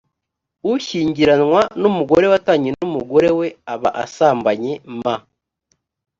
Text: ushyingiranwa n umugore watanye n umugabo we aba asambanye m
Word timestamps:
ushyingiranwa 0.73 1.61
n 1.81 1.83
umugore 1.89 2.25
watanye 2.31 2.69
n 2.77 2.79
umugabo 2.87 3.31
we 3.41 3.47
aba 3.73 3.89
asambanye 4.03 4.71
m 4.99 5.01